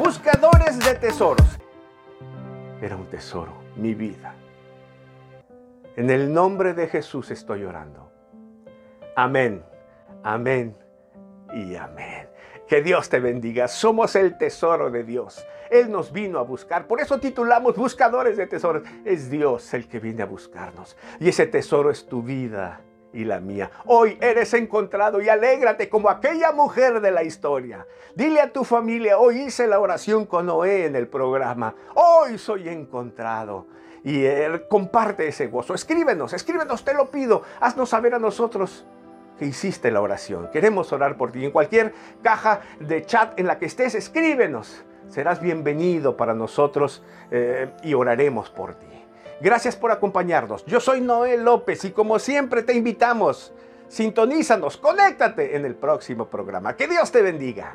buscadores 0.00 0.78
de 0.78 0.94
tesoros. 0.94 1.58
Era 2.80 2.96
un 2.96 3.06
tesoro, 3.10 3.52
mi 3.76 3.94
vida. 3.94 4.34
En 5.94 6.08
el 6.08 6.32
nombre 6.32 6.72
de 6.72 6.88
Jesús 6.88 7.30
estoy 7.30 7.64
orando. 7.64 8.10
Amén, 9.14 9.62
amén 10.22 10.74
y 11.52 11.76
amén. 11.76 12.30
Que 12.66 12.80
Dios 12.80 13.10
te 13.10 13.20
bendiga. 13.20 13.68
Somos 13.68 14.16
el 14.16 14.38
tesoro 14.38 14.90
de 14.90 15.04
Dios. 15.04 15.46
Él 15.70 15.90
nos 15.92 16.12
vino 16.12 16.38
a 16.38 16.42
buscar. 16.42 16.86
Por 16.86 17.02
eso 17.02 17.20
titulamos 17.20 17.76
Buscadores 17.76 18.38
de 18.38 18.46
Tesoros. 18.46 18.82
Es 19.04 19.30
Dios 19.30 19.74
el 19.74 19.86
que 19.86 20.00
viene 20.00 20.22
a 20.22 20.26
buscarnos. 20.26 20.96
Y 21.18 21.28
ese 21.28 21.46
tesoro 21.46 21.90
es 21.90 22.06
tu 22.06 22.22
vida 22.22 22.80
y 23.12 23.24
la 23.24 23.40
mía. 23.40 23.70
Hoy 23.86 24.18
eres 24.20 24.54
encontrado 24.54 25.20
y 25.20 25.28
alégrate 25.28 25.88
como 25.88 26.08
aquella 26.08 26.52
mujer 26.52 27.00
de 27.00 27.10
la 27.10 27.22
historia. 27.22 27.86
Dile 28.14 28.40
a 28.40 28.52
tu 28.52 28.64
familia, 28.64 29.18
hoy 29.18 29.42
hice 29.42 29.66
la 29.66 29.80
oración 29.80 30.26
con 30.26 30.46
Noé 30.46 30.86
en 30.86 30.96
el 30.96 31.08
programa. 31.08 31.74
Hoy 31.94 32.38
soy 32.38 32.68
encontrado. 32.68 33.66
Y 34.02 34.24
él 34.24 34.66
comparte 34.68 35.28
ese 35.28 35.48
gozo. 35.48 35.74
Escríbenos, 35.74 36.32
escríbenos, 36.32 36.84
te 36.84 36.94
lo 36.94 37.10
pido. 37.10 37.42
Haznos 37.60 37.90
saber 37.90 38.14
a 38.14 38.18
nosotros 38.18 38.86
que 39.38 39.44
hiciste 39.44 39.90
la 39.90 40.00
oración. 40.00 40.48
Queremos 40.52 40.92
orar 40.92 41.16
por 41.16 41.32
ti. 41.32 41.44
En 41.44 41.50
cualquier 41.50 41.92
caja 42.22 42.60
de 42.78 43.04
chat 43.04 43.38
en 43.38 43.46
la 43.46 43.58
que 43.58 43.66
estés, 43.66 43.94
escríbenos. 43.94 44.84
Serás 45.08 45.40
bienvenido 45.40 46.16
para 46.16 46.34
nosotros 46.34 47.02
eh, 47.30 47.70
y 47.82 47.94
oraremos 47.94 48.48
por 48.48 48.74
ti. 48.74 48.99
Gracias 49.40 49.74
por 49.74 49.90
acompañarnos. 49.90 50.64
Yo 50.66 50.80
soy 50.80 51.00
Noel 51.00 51.44
López 51.44 51.84
y 51.84 51.92
como 51.92 52.18
siempre 52.18 52.62
te 52.62 52.74
invitamos, 52.74 53.52
sintonízanos, 53.88 54.76
conéctate 54.76 55.56
en 55.56 55.64
el 55.64 55.74
próximo 55.74 56.28
programa. 56.28 56.76
Que 56.76 56.86
Dios 56.86 57.10
te 57.10 57.22
bendiga. 57.22 57.74